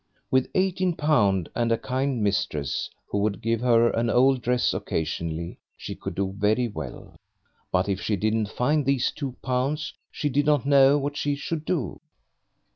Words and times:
With 0.31 0.49
eighteen 0.55 0.95
pound 0.95 1.49
and 1.53 1.71
a 1.71 1.77
kind 1.77 2.23
mistress 2.23 2.89
who 3.11 3.19
would 3.19 3.39
give 3.39 3.61
her 3.61 3.91
an 3.91 4.09
old 4.09 4.41
dress 4.41 4.73
occasionally 4.73 5.59
she 5.77 5.93
could 5.93 6.15
do 6.15 6.33
very 6.39 6.67
well. 6.67 7.15
But 7.71 7.87
if 7.87 8.01
she 8.01 8.15
didn't 8.15 8.49
find 8.49 8.83
these 8.83 9.11
two 9.11 9.35
pounds 9.43 9.93
she 10.09 10.27
did 10.27 10.47
not 10.47 10.65
know 10.65 10.97
what 10.97 11.17
she 11.17 11.35
should 11.35 11.65
do. 11.65 11.99